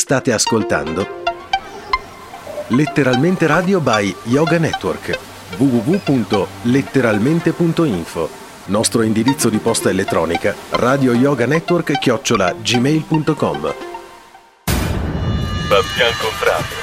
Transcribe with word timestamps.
State 0.00 0.32
ascoltando 0.32 1.06
Letteralmente 2.68 3.46
Radio 3.46 3.80
by 3.80 4.16
Yoga 4.24 4.58
Network 4.58 5.18
www.letteralmente.info 5.58 8.30
Nostro 8.66 9.00
indirizzo 9.02 9.48
di 9.50 9.58
posta 9.58 9.90
elettronica 9.90 10.54
radio 10.70 11.12
yoga 11.12 11.44
network 11.44 11.98
chiocciola 11.98 12.54
gmail.com 12.62 13.74
Bastian 15.68 16.12
Contrario 16.18 16.76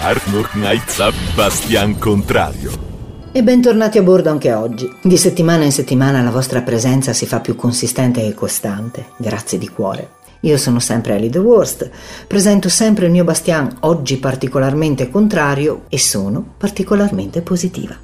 Arnold 0.00 0.48
Knights 0.50 1.10
Bastian 1.34 1.98
Contrario 1.98 2.84
e 3.30 3.42
bentornati 3.42 3.98
a 3.98 4.02
bordo 4.02 4.30
anche 4.30 4.54
oggi. 4.54 4.90
Di 5.02 5.18
settimana 5.18 5.64
in 5.64 5.70
settimana 5.70 6.22
la 6.22 6.30
vostra 6.30 6.62
presenza 6.62 7.12
si 7.12 7.26
fa 7.26 7.40
più 7.40 7.56
consistente 7.56 8.26
e 8.26 8.32
costante. 8.34 9.08
Grazie 9.18 9.58
di 9.58 9.68
cuore. 9.68 10.16
Io 10.42 10.56
sono 10.56 10.78
sempre 10.78 11.16
Ellie 11.16 11.30
The 11.30 11.38
Worst, 11.38 11.90
presento 12.26 12.68
sempre 12.68 13.06
il 13.06 13.10
mio 13.10 13.24
Bastian 13.24 13.78
oggi 13.80 14.18
particolarmente 14.18 15.10
contrario 15.10 15.84
e 15.88 15.98
sono 15.98 16.54
particolarmente 16.56 17.42
positiva. 17.42 17.96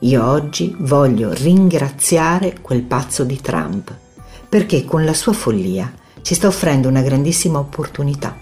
Io 0.00 0.24
oggi 0.24 0.74
voglio 0.78 1.32
ringraziare 1.32 2.58
quel 2.60 2.82
pazzo 2.82 3.24
di 3.24 3.40
Trump, 3.40 3.94
perché 4.48 4.84
con 4.84 5.04
la 5.04 5.14
sua 5.14 5.32
follia 5.32 5.92
ci 6.22 6.34
sta 6.34 6.48
offrendo 6.48 6.88
una 6.88 7.02
grandissima 7.02 7.58
opportunità, 7.58 8.36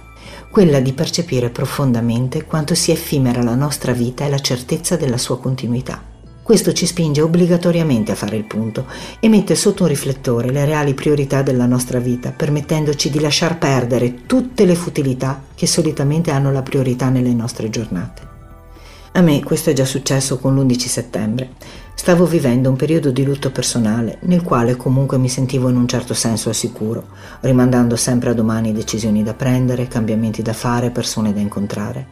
quella 0.50 0.80
di 0.80 0.92
percepire 0.92 1.50
profondamente 1.50 2.44
quanto 2.44 2.74
sia 2.74 2.94
effimera 2.94 3.42
la 3.42 3.54
nostra 3.54 3.92
vita 3.92 4.24
e 4.24 4.30
la 4.30 4.38
certezza 4.38 4.96
della 4.96 5.18
sua 5.18 5.38
continuità. 5.38 6.15
Questo 6.46 6.72
ci 6.72 6.86
spinge 6.86 7.22
obbligatoriamente 7.22 8.12
a 8.12 8.14
fare 8.14 8.36
il 8.36 8.44
punto 8.44 8.86
e 9.18 9.28
mette 9.28 9.56
sotto 9.56 9.82
un 9.82 9.88
riflettore 9.88 10.52
le 10.52 10.64
reali 10.64 10.94
priorità 10.94 11.42
della 11.42 11.66
nostra 11.66 11.98
vita, 11.98 12.30
permettendoci 12.30 13.10
di 13.10 13.18
lasciar 13.18 13.58
perdere 13.58 14.26
tutte 14.26 14.64
le 14.64 14.76
futilità 14.76 15.42
che 15.56 15.66
solitamente 15.66 16.30
hanno 16.30 16.52
la 16.52 16.62
priorità 16.62 17.08
nelle 17.08 17.32
nostre 17.34 17.68
giornate. 17.68 18.22
A 19.14 19.22
me 19.22 19.42
questo 19.42 19.70
è 19.70 19.72
già 19.72 19.84
successo 19.84 20.38
con 20.38 20.54
l'11 20.54 20.78
settembre. 20.86 21.50
Stavo 21.96 22.26
vivendo 22.26 22.70
un 22.70 22.76
periodo 22.76 23.10
di 23.10 23.24
lutto 23.24 23.50
personale, 23.50 24.18
nel 24.20 24.42
quale 24.42 24.76
comunque 24.76 25.18
mi 25.18 25.28
sentivo 25.28 25.68
in 25.68 25.76
un 25.76 25.88
certo 25.88 26.14
senso 26.14 26.50
al 26.50 26.54
sicuro, 26.54 27.08
rimandando 27.40 27.96
sempre 27.96 28.30
a 28.30 28.34
domani 28.34 28.72
decisioni 28.72 29.24
da 29.24 29.34
prendere, 29.34 29.88
cambiamenti 29.88 30.42
da 30.42 30.52
fare, 30.52 30.90
persone 30.90 31.34
da 31.34 31.40
incontrare. 31.40 32.06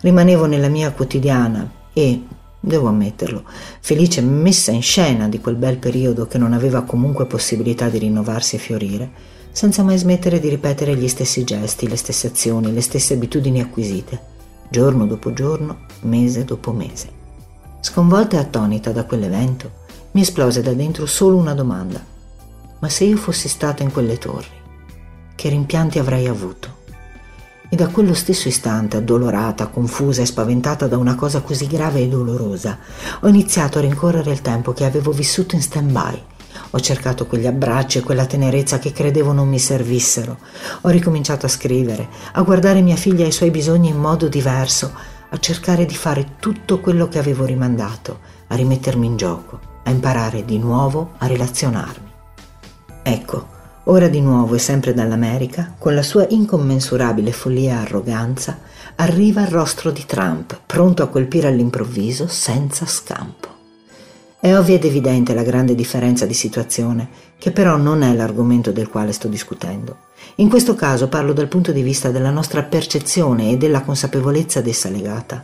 Rimanevo 0.00 0.46
nella 0.46 0.68
mia 0.68 0.92
quotidiana 0.92 1.70
e, 1.92 2.22
devo 2.60 2.88
ammetterlo, 2.88 3.42
felice 3.80 4.20
messa 4.20 4.70
in 4.70 4.82
scena 4.82 5.28
di 5.28 5.40
quel 5.40 5.56
bel 5.56 5.78
periodo 5.78 6.26
che 6.26 6.38
non 6.38 6.52
aveva 6.52 6.82
comunque 6.82 7.26
possibilità 7.26 7.88
di 7.88 7.98
rinnovarsi 7.98 8.56
e 8.56 8.58
fiorire, 8.58 9.10
senza 9.50 9.82
mai 9.82 9.98
smettere 9.98 10.38
di 10.38 10.48
ripetere 10.48 10.94
gli 10.94 11.08
stessi 11.08 11.42
gesti, 11.42 11.88
le 11.88 11.96
stesse 11.96 12.28
azioni, 12.28 12.72
le 12.72 12.82
stesse 12.82 13.14
abitudini 13.14 13.60
acquisite, 13.60 14.20
giorno 14.68 15.06
dopo 15.06 15.32
giorno, 15.32 15.86
mese 16.02 16.44
dopo 16.44 16.72
mese. 16.72 17.18
Sconvolta 17.80 18.36
e 18.36 18.40
attonita 18.40 18.92
da 18.92 19.04
quell'evento, 19.04 19.78
mi 20.12 20.20
esplose 20.20 20.60
da 20.60 20.72
dentro 20.72 21.06
solo 21.06 21.36
una 21.36 21.54
domanda. 21.54 22.04
Ma 22.78 22.88
se 22.88 23.04
io 23.04 23.16
fossi 23.16 23.48
stata 23.48 23.82
in 23.82 23.90
quelle 23.90 24.18
torri, 24.18 24.58
che 25.34 25.48
rimpianti 25.48 25.98
avrei 25.98 26.26
avuto? 26.26 26.79
E 27.72 27.76
da 27.76 27.86
quello 27.86 28.14
stesso 28.14 28.48
istante, 28.48 28.96
addolorata, 28.96 29.68
confusa 29.68 30.22
e 30.22 30.26
spaventata 30.26 30.88
da 30.88 30.98
una 30.98 31.14
cosa 31.14 31.40
così 31.40 31.68
grave 31.68 32.00
e 32.00 32.08
dolorosa, 32.08 32.76
ho 33.20 33.28
iniziato 33.28 33.78
a 33.78 33.82
rincorrere 33.82 34.32
il 34.32 34.42
tempo 34.42 34.72
che 34.72 34.84
avevo 34.84 35.12
vissuto 35.12 35.54
in 35.54 35.62
stand-by. 35.62 36.22
Ho 36.70 36.80
cercato 36.80 37.28
quegli 37.28 37.46
abbracci 37.46 37.98
e 37.98 38.00
quella 38.00 38.26
tenerezza 38.26 38.80
che 38.80 38.90
credevo 38.90 39.30
non 39.30 39.48
mi 39.48 39.60
servissero. 39.60 40.38
Ho 40.80 40.88
ricominciato 40.88 41.46
a 41.46 41.48
scrivere, 41.48 42.08
a 42.32 42.42
guardare 42.42 42.80
mia 42.80 42.96
figlia 42.96 43.24
e 43.24 43.28
i 43.28 43.32
suoi 43.32 43.52
bisogni 43.52 43.90
in 43.90 43.98
modo 43.98 44.26
diverso, 44.26 44.92
a 45.28 45.38
cercare 45.38 45.86
di 45.86 45.94
fare 45.94 46.34
tutto 46.40 46.80
quello 46.80 47.06
che 47.06 47.20
avevo 47.20 47.44
rimandato, 47.44 48.18
a 48.48 48.56
rimettermi 48.56 49.06
in 49.06 49.16
gioco, 49.16 49.60
a 49.84 49.90
imparare 49.90 50.44
di 50.44 50.58
nuovo 50.58 51.12
a 51.18 51.28
relazionarmi. 51.28 52.10
Ecco, 53.04 53.58
Ora 53.84 54.08
di 54.08 54.20
nuovo 54.20 54.54
e 54.54 54.58
sempre 54.58 54.92
dall'America, 54.92 55.74
con 55.78 55.94
la 55.94 56.02
sua 56.02 56.26
incommensurabile 56.28 57.32
follia 57.32 57.78
e 57.78 57.82
arroganza, 57.82 58.58
arriva 58.96 59.40
il 59.40 59.48
rostro 59.48 59.90
di 59.90 60.04
Trump, 60.04 60.60
pronto 60.66 61.02
a 61.02 61.08
colpire 61.08 61.48
all'improvviso 61.48 62.26
senza 62.26 62.84
scampo. 62.84 63.48
È 64.38 64.54
ovvia 64.54 64.74
ed 64.74 64.84
evidente 64.84 65.32
la 65.32 65.42
grande 65.42 65.74
differenza 65.74 66.26
di 66.26 66.34
situazione, 66.34 67.08
che 67.38 67.52
però 67.52 67.78
non 67.78 68.02
è 68.02 68.14
l'argomento 68.14 68.70
del 68.70 68.88
quale 68.90 69.12
sto 69.12 69.28
discutendo. 69.28 69.96
In 70.36 70.50
questo 70.50 70.74
caso 70.74 71.08
parlo 71.08 71.32
dal 71.32 71.48
punto 71.48 71.72
di 71.72 71.82
vista 71.82 72.10
della 72.10 72.30
nostra 72.30 72.62
percezione 72.62 73.50
e 73.50 73.56
della 73.56 73.80
consapevolezza 73.80 74.58
ad 74.58 74.66
essa 74.66 74.90
legata. 74.90 75.42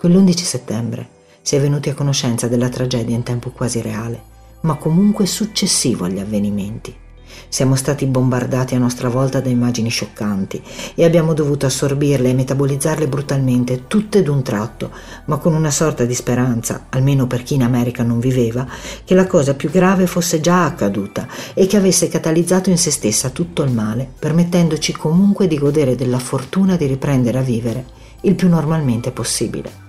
Quell'11 0.00 0.36
settembre 0.36 1.08
si 1.42 1.56
è 1.56 1.60
venuti 1.60 1.90
a 1.90 1.94
conoscenza 1.94 2.46
della 2.46 2.68
tragedia 2.68 3.16
in 3.16 3.24
tempo 3.24 3.50
quasi 3.50 3.82
reale, 3.82 4.22
ma 4.60 4.76
comunque 4.76 5.26
successivo 5.26 6.04
agli 6.04 6.20
avvenimenti. 6.20 7.06
Siamo 7.48 7.76
stati 7.76 8.06
bombardati 8.06 8.74
a 8.74 8.78
nostra 8.78 9.08
volta 9.08 9.40
da 9.40 9.48
immagini 9.48 9.88
scioccanti 9.88 10.62
e 10.94 11.04
abbiamo 11.04 11.32
dovuto 11.32 11.66
assorbirle 11.66 12.30
e 12.30 12.34
metabolizzarle 12.34 13.08
brutalmente, 13.08 13.86
tutte 13.86 14.22
d'un 14.22 14.42
tratto, 14.42 14.90
ma 15.26 15.38
con 15.38 15.54
una 15.54 15.70
sorta 15.70 16.04
di 16.04 16.14
speranza, 16.14 16.86
almeno 16.90 17.26
per 17.26 17.42
chi 17.42 17.54
in 17.54 17.62
America 17.62 18.02
non 18.02 18.20
viveva, 18.20 18.66
che 19.04 19.14
la 19.14 19.26
cosa 19.26 19.54
più 19.54 19.70
grave 19.70 20.06
fosse 20.06 20.40
già 20.40 20.64
accaduta 20.64 21.26
e 21.54 21.66
che 21.66 21.76
avesse 21.76 22.08
catalizzato 22.08 22.70
in 22.70 22.78
se 22.78 22.90
stessa 22.90 23.30
tutto 23.30 23.62
il 23.62 23.72
male, 23.72 24.08
permettendoci 24.18 24.92
comunque 24.92 25.46
di 25.46 25.58
godere 25.58 25.94
della 25.96 26.18
fortuna 26.18 26.76
di 26.76 26.86
riprendere 26.86 27.38
a 27.38 27.42
vivere 27.42 27.84
il 28.22 28.34
più 28.34 28.48
normalmente 28.48 29.10
possibile. 29.10 29.86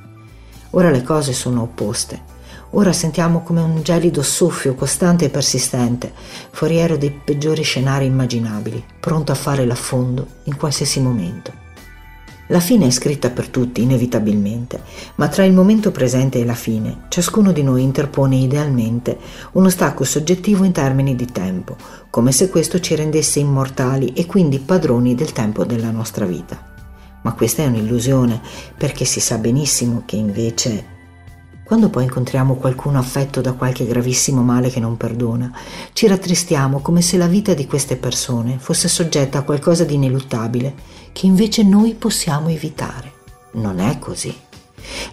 Ora 0.72 0.92
le 0.92 1.02
cose 1.02 1.34
sono 1.34 1.64
opposte 1.64 2.38
Ora 2.72 2.94
sentiamo 2.94 3.42
come 3.42 3.62
un 3.62 3.82
gelido 3.82 4.22
soffio 4.22 4.76
costante 4.76 5.26
e 5.26 5.30
persistente, 5.30 6.14
foriero 6.52 6.98
dei 6.98 7.10
peggiori 7.10 7.64
scenari 7.64 8.06
immaginabili, 8.06 8.84
pronto 9.00 9.32
a 9.32 9.36
fare 9.36 9.66
l'affondo 9.66 10.28
in 10.44 10.56
qualsiasi 10.56 11.00
momento. 11.00 11.52
La 12.50 12.60
fine 12.60 12.86
è 12.86 12.92
scritta 12.92 13.32
per 13.32 13.48
tutti, 13.48 13.82
inevitabilmente, 13.82 14.82
ma 15.16 15.28
tra 15.28 15.46
il 15.46 15.54
momento 15.54 15.92
presente 15.92 16.40
e 16.40 16.46
la 16.46 16.54
fine, 16.54 17.06
ciascuno 17.10 17.52
di 17.52 17.64
noi 17.64 17.82
interpone 17.82 18.36
idealmente 18.36 19.18
uno 19.54 19.70
stacco 19.70 20.04
soggettivo 20.04 20.64
in 20.64 20.72
termini 20.72 21.16
di 21.16 21.26
tempo, 21.26 21.76
come 22.12 22.32
se 22.32 22.50
questo 22.50 22.80
ci 22.80 22.96
rendesse 22.96 23.40
immortali 23.40 24.14
e 24.14 24.28
quindi 24.28 24.60
padroni 24.60 25.16
del 25.16 25.32
tempo 25.32 25.66
della 25.66 25.92
nostra 25.92 26.26
vita. 26.26 26.68
Ma 27.22 27.34
questa 27.34 27.64
è 27.64 27.68
un'illusione, 27.68 28.42
perché 28.78 29.06
si 29.06 29.20
sa 29.20 29.38
benissimo 29.38 30.04
che 30.06 30.16
invece 30.16 30.98
quando 31.70 31.90
poi 31.90 32.06
incontriamo 32.06 32.56
qualcuno 32.56 32.98
affetto 32.98 33.42
da 33.42 33.54
qualche 33.54 33.86
gravissimo 33.86 34.42
male 34.42 34.72
che 34.72 34.80
non 34.80 34.98
perdona, 34.98 35.56
ci 35.94 36.08
rattristiamo 36.08 36.80
come 36.80 37.04
se 37.04 37.16
la 37.16 37.28
vita 37.28 37.54
di 37.54 37.68
queste 37.68 37.96
persone 37.96 38.58
fosse 38.58 38.88
soggetta 38.88 39.38
a 39.38 39.44
qualcosa 39.44 39.84
di 39.84 39.94
ineluttabile 39.94 40.74
che 41.14 41.28
invece 41.28 41.62
noi 41.62 41.94
possiamo 41.94 42.50
evitare. 42.50 43.12
Non 43.52 43.78
è 43.78 44.00
così. 44.00 44.36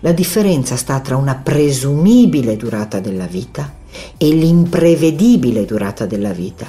La 0.01 0.13
differenza 0.13 0.77
sta 0.77 0.99
tra 1.01 1.19
una 1.19 1.35
presumibile 1.35 2.57
durata 2.57 3.01
della 3.01 3.27
vita 3.27 3.75
e 4.17 4.31
l'imprevedibile 4.31 5.67
durata 5.67 6.07
della 6.07 6.33
vita. 6.33 6.67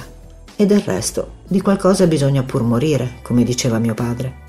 E 0.54 0.66
del 0.66 0.80
resto, 0.80 1.36
di 1.46 1.62
qualcosa 1.62 2.06
bisogna 2.06 2.42
pur 2.42 2.62
morire, 2.62 3.20
come 3.22 3.42
diceva 3.42 3.78
mio 3.78 3.94
padre. 3.94 4.47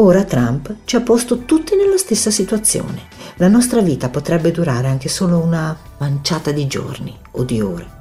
Ora 0.00 0.22
Trump 0.24 0.76
ci 0.84 0.94
ha 0.94 1.00
posto 1.00 1.44
tutti 1.44 1.74
nella 1.74 1.98
stessa 1.98 2.30
situazione 2.30 3.08
la 3.38 3.48
nostra 3.48 3.80
vita 3.80 4.08
potrebbe 4.08 4.50
durare 4.50 4.88
anche 4.88 5.08
solo 5.08 5.38
una 5.38 5.76
manciata 5.98 6.50
di 6.50 6.66
giorni 6.66 7.16
o 7.32 7.44
di 7.44 7.60
ore. 7.60 7.96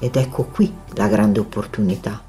Ed 0.00 0.16
ecco 0.16 0.44
qui 0.44 0.72
la 0.94 1.06
grande 1.06 1.38
opportunità. 1.38 2.22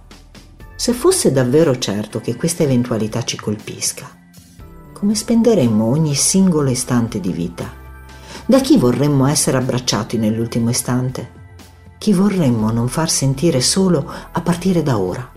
Se 0.75 0.93
fosse 0.93 1.31
davvero 1.31 1.77
certo 1.79 2.19
che 2.19 2.35
questa 2.35 2.61
eventualità 2.61 3.23
ci 3.23 3.37
colpisca, 3.37 4.09
come 4.93 5.15
spenderemmo 5.15 5.85
ogni 5.85 6.13
singolo 6.13 6.69
istante 6.69 7.19
di 7.19 7.31
vita? 7.31 7.71
Da 8.45 8.59
chi 8.59 8.77
vorremmo 8.77 9.25
essere 9.25 9.57
abbracciati 9.57 10.17
nell'ultimo 10.17 10.69
istante? 10.69 11.31
Chi 11.97 12.13
vorremmo 12.13 12.71
non 12.71 12.87
far 12.89 13.09
sentire 13.09 13.61
solo 13.61 14.07
a 14.31 14.41
partire 14.41 14.83
da 14.83 14.99
ora? 14.99 15.31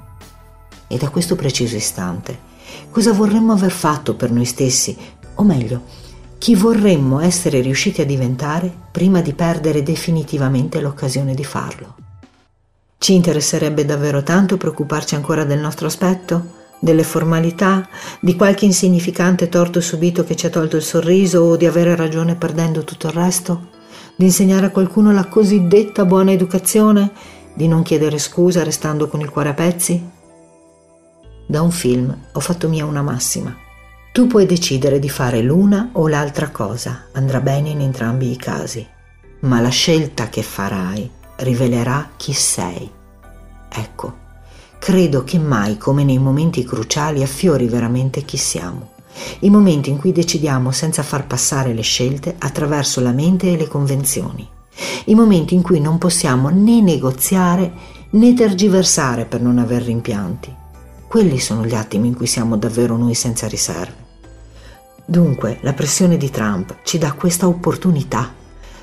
E 0.86 0.98
da 0.98 1.08
questo 1.08 1.36
preciso 1.36 1.76
istante, 1.76 2.52
cosa 2.90 3.12
vorremmo 3.12 3.52
aver 3.52 3.72
fatto 3.72 4.14
per 4.14 4.30
noi 4.30 4.44
stessi? 4.44 4.96
O 5.36 5.42
meglio, 5.42 5.82
chi 6.38 6.54
vorremmo 6.54 7.20
essere 7.20 7.60
riusciti 7.60 8.00
a 8.00 8.06
diventare 8.06 8.72
prima 8.90 9.20
di 9.22 9.32
perdere 9.32 9.82
definitivamente 9.82 10.80
l'occasione 10.80 11.34
di 11.34 11.44
farlo. 11.44 11.94
Ci 12.98 13.14
interesserebbe 13.14 13.84
davvero 13.84 14.22
tanto 14.22 14.56
preoccuparci 14.56 15.14
ancora 15.14 15.44
del 15.44 15.58
nostro 15.58 15.86
aspetto, 15.86 16.62
delle 16.78 17.02
formalità, 17.02 17.88
di 18.20 18.36
qualche 18.36 18.66
insignificante 18.66 19.48
torto 19.48 19.80
subito 19.80 20.22
che 20.22 20.36
ci 20.36 20.46
ha 20.46 20.50
tolto 20.50 20.76
il 20.76 20.82
sorriso 20.82 21.40
o 21.40 21.56
di 21.56 21.66
avere 21.66 21.96
ragione 21.96 22.34
perdendo 22.34 22.84
tutto 22.84 23.06
il 23.06 23.14
resto? 23.14 23.68
Di 24.16 24.26
insegnare 24.26 24.66
a 24.66 24.70
qualcuno 24.70 25.12
la 25.12 25.26
cosiddetta 25.26 26.04
buona 26.04 26.32
educazione? 26.32 27.10
Di 27.54 27.66
non 27.68 27.82
chiedere 27.82 28.18
scusa 28.18 28.62
restando 28.62 29.08
con 29.08 29.20
il 29.20 29.30
cuore 29.30 29.48
a 29.48 29.54
pezzi? 29.54 30.10
Da 31.46 31.60
un 31.60 31.70
film 31.70 32.16
ho 32.32 32.40
fatto 32.40 32.68
mia 32.68 32.86
una 32.86 33.02
massima. 33.02 33.54
Tu 34.12 34.26
puoi 34.26 34.46
decidere 34.46 34.98
di 34.98 35.10
fare 35.10 35.42
l'una 35.42 35.90
o 35.92 36.08
l'altra 36.08 36.48
cosa, 36.50 37.06
andrà 37.12 37.40
bene 37.40 37.68
in 37.68 37.80
entrambi 37.80 38.30
i 38.30 38.36
casi, 38.36 38.86
ma 39.40 39.60
la 39.60 39.68
scelta 39.68 40.28
che 40.28 40.42
farai 40.42 41.10
rivelerà 41.36 42.12
chi 42.16 42.32
sei. 42.32 42.90
Ecco, 43.68 44.16
credo 44.78 45.24
che 45.24 45.38
mai 45.38 45.76
come 45.76 46.04
nei 46.04 46.18
momenti 46.18 46.64
cruciali 46.64 47.22
affiori 47.22 47.66
veramente 47.66 48.22
chi 48.22 48.36
siamo. 48.36 48.92
I 49.40 49.50
momenti 49.50 49.90
in 49.90 49.98
cui 49.98 50.12
decidiamo 50.12 50.70
senza 50.70 51.02
far 51.02 51.26
passare 51.26 51.74
le 51.74 51.82
scelte 51.82 52.36
attraverso 52.38 53.00
la 53.00 53.12
mente 53.12 53.52
e 53.52 53.56
le 53.56 53.68
convenzioni. 53.68 54.48
I 55.06 55.14
momenti 55.14 55.54
in 55.54 55.62
cui 55.62 55.80
non 55.80 55.98
possiamo 55.98 56.48
né 56.48 56.80
negoziare 56.80 57.72
né 58.10 58.32
tergiversare 58.32 59.26
per 59.26 59.40
non 59.40 59.58
aver 59.58 59.82
rimpianti. 59.82 60.62
Quelli 61.14 61.38
sono 61.38 61.64
gli 61.64 61.76
attimi 61.76 62.08
in 62.08 62.16
cui 62.16 62.26
siamo 62.26 62.56
davvero 62.56 62.96
noi 62.96 63.14
senza 63.14 63.46
riserve. 63.46 63.94
Dunque, 65.04 65.58
la 65.60 65.72
pressione 65.72 66.16
di 66.16 66.28
Trump 66.28 66.78
ci 66.82 66.98
dà 66.98 67.12
questa 67.12 67.46
opportunità. 67.46 68.32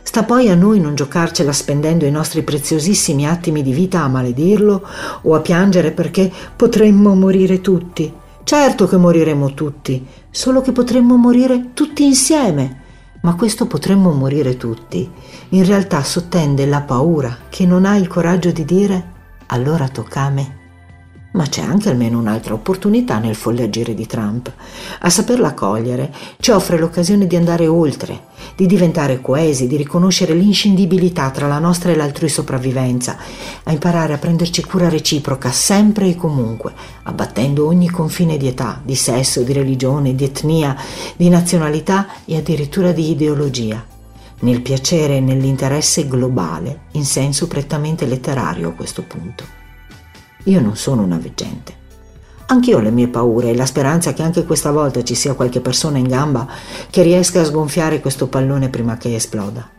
Sta 0.01 0.23
poi 0.23 0.47
a 0.47 0.55
noi 0.55 0.79
non 0.79 0.95
giocarcela 0.95 1.51
spendendo 1.51 2.05
i 2.05 2.09
nostri 2.09 2.41
preziosissimi 2.43 3.27
attimi 3.27 3.61
di 3.61 3.73
vita 3.73 4.03
a 4.03 4.07
maledirlo 4.07 4.81
o 5.23 5.35
a 5.35 5.41
piangere 5.41 5.91
perché 5.91 6.31
potremmo 6.55 7.15
morire 7.15 7.59
tutti. 7.59 8.13
Certo 8.45 8.87
che 8.87 8.95
moriremo 8.95 9.53
tutti, 9.53 10.07
solo 10.29 10.61
che 10.61 10.71
potremmo 10.71 11.17
morire 11.17 11.71
tutti 11.73 12.05
insieme. 12.05 12.79
Ma 13.23 13.35
questo 13.35 13.65
potremmo 13.65 14.13
morire 14.13 14.55
tutti 14.55 15.11
in 15.49 15.65
realtà 15.65 16.01
sottende 16.01 16.65
la 16.65 16.79
paura 16.79 17.39
che 17.49 17.65
non 17.65 17.83
ha 17.83 17.97
il 17.97 18.07
coraggio 18.07 18.51
di 18.51 18.63
dire 18.63 19.11
allora 19.47 19.89
tocca 19.89 20.21
a 20.21 20.29
me. 20.29 20.59
Ma 21.33 21.45
c'è 21.45 21.61
anche 21.61 21.87
almeno 21.87 22.19
un'altra 22.19 22.53
opportunità 22.53 23.17
nel 23.17 23.35
folle 23.35 23.63
agire 23.63 23.93
di 23.93 24.05
Trump. 24.05 24.51
A 24.99 25.09
saperla 25.09 25.53
cogliere 25.53 26.13
ci 26.41 26.51
offre 26.51 26.77
l'occasione 26.77 27.25
di 27.25 27.37
andare 27.37 27.67
oltre, 27.67 28.25
di 28.55 28.65
diventare 28.65 29.21
coesi, 29.21 29.65
di 29.65 29.77
riconoscere 29.77 30.33
l'inscindibilità 30.33 31.29
tra 31.31 31.47
la 31.47 31.59
nostra 31.59 31.91
e 31.91 31.95
l'altrui 31.95 32.27
sopravvivenza, 32.27 33.17
a 33.63 33.71
imparare 33.71 34.13
a 34.13 34.17
prenderci 34.17 34.61
cura 34.65 34.89
reciproca 34.89 35.51
sempre 35.51 36.07
e 36.07 36.15
comunque, 36.17 36.73
abbattendo 37.03 37.65
ogni 37.65 37.89
confine 37.89 38.35
di 38.35 38.47
età, 38.47 38.81
di 38.83 38.95
sesso, 38.95 39.41
di 39.43 39.53
religione, 39.53 40.15
di 40.15 40.25
etnia, 40.25 40.75
di 41.15 41.29
nazionalità 41.29 42.07
e 42.25 42.35
addirittura 42.35 42.91
di 42.91 43.09
ideologia 43.09 43.81
nel 44.39 44.61
piacere 44.61 45.17
e 45.17 45.21
nell'interesse 45.21 46.07
globale, 46.07 46.81
in 46.91 47.05
senso 47.05 47.47
prettamente 47.47 48.05
letterario 48.05 48.69
a 48.69 48.73
questo 48.73 49.03
punto. 49.03 49.60
Io 50.43 50.61
non 50.61 50.75
sono 50.75 51.03
una 51.03 51.17
veggente. 51.17 51.79
Anch'io 52.47 52.77
ho 52.77 52.81
le 52.81 52.91
mie 52.91 53.07
paure 53.07 53.51
e 53.51 53.55
la 53.55 53.65
speranza 53.65 54.13
che 54.13 54.23
anche 54.23 54.43
questa 54.43 54.71
volta 54.71 55.03
ci 55.03 55.15
sia 55.15 55.35
qualche 55.35 55.61
persona 55.61 55.97
in 55.97 56.07
gamba 56.07 56.47
che 56.89 57.01
riesca 57.01 57.41
a 57.41 57.45
sgonfiare 57.45 58.01
questo 58.01 58.27
pallone 58.27 58.69
prima 58.69 58.97
che 58.97 59.15
esploda. 59.15 59.69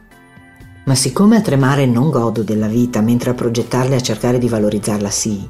Ma 0.84 0.94
siccome 0.94 1.36
a 1.36 1.40
tremare 1.42 1.86
non 1.86 2.10
godo 2.10 2.42
della 2.42 2.66
vita, 2.66 3.00
mentre 3.00 3.30
a 3.30 3.34
progettarla 3.34 3.94
e 3.94 3.98
a 3.98 4.02
cercare 4.02 4.38
di 4.38 4.48
valorizzarla 4.48 5.10
sì, 5.10 5.48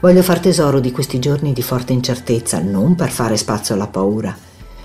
voglio 0.00 0.22
far 0.22 0.40
tesoro 0.40 0.80
di 0.80 0.90
questi 0.90 1.18
giorni 1.18 1.52
di 1.52 1.62
forte 1.62 1.92
incertezza, 1.92 2.58
non 2.60 2.94
per 2.94 3.10
fare 3.10 3.36
spazio 3.36 3.74
alla 3.74 3.86
paura, 3.86 4.34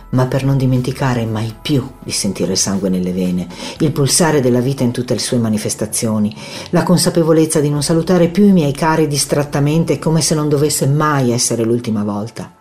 ma 0.09 0.25
per 0.27 0.45
non 0.45 0.57
dimenticare 0.57 1.25
mai 1.25 1.53
più 1.61 1.85
di 2.03 2.11
sentire 2.11 2.53
il 2.53 2.57
sangue 2.57 2.89
nelle 2.89 3.11
vene, 3.11 3.47
il 3.79 3.91
pulsare 3.91 4.41
della 4.41 4.61
vita 4.61 4.83
in 4.83 4.91
tutte 4.91 5.13
le 5.13 5.19
sue 5.19 5.37
manifestazioni, 5.37 6.35
la 6.69 6.83
consapevolezza 6.83 7.59
di 7.59 7.69
non 7.69 7.83
salutare 7.83 8.29
più 8.29 8.45
i 8.45 8.53
miei 8.53 8.73
cari 8.73 9.07
distrattamente 9.07 9.99
come 9.99 10.21
se 10.21 10.35
non 10.35 10.49
dovesse 10.49 10.87
mai 10.87 11.31
essere 11.31 11.63
l'ultima 11.63 12.03
volta. 12.03 12.51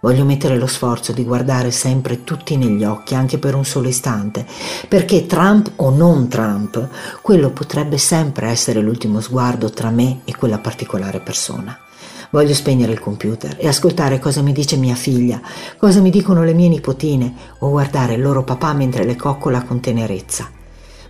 Voglio 0.00 0.24
mettere 0.24 0.56
lo 0.56 0.66
sforzo 0.66 1.12
di 1.12 1.24
guardare 1.24 1.70
sempre 1.70 2.22
tutti 2.22 2.56
negli 2.56 2.84
occhi, 2.84 3.14
anche 3.14 3.38
per 3.38 3.54
un 3.54 3.64
solo 3.64 3.88
istante, 3.88 4.46
perché 4.88 5.26
Trump 5.26 5.72
o 5.76 5.90
non 5.90 6.28
Trump, 6.28 6.88
quello 7.22 7.50
potrebbe 7.50 7.98
sempre 7.98 8.48
essere 8.48 8.80
l'ultimo 8.80 9.20
sguardo 9.20 9.70
tra 9.70 9.90
me 9.90 10.20
e 10.24 10.36
quella 10.36 10.58
particolare 10.58 11.20
persona. 11.20 11.85
Voglio 12.30 12.54
spegnere 12.54 12.92
il 12.92 12.98
computer 12.98 13.56
e 13.58 13.68
ascoltare 13.68 14.18
cosa 14.18 14.42
mi 14.42 14.52
dice 14.52 14.76
mia 14.76 14.96
figlia, 14.96 15.40
cosa 15.76 16.00
mi 16.00 16.10
dicono 16.10 16.42
le 16.42 16.54
mie 16.54 16.68
nipotine 16.68 17.32
o 17.60 17.70
guardare 17.70 18.14
il 18.14 18.22
loro 18.22 18.42
papà 18.42 18.72
mentre 18.72 19.04
le 19.04 19.14
coccola 19.14 19.62
con 19.62 19.80
tenerezza. 19.80 20.50